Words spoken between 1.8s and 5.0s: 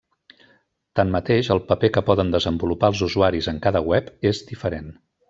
que poden desenvolupar els usuaris en cada web és diferent.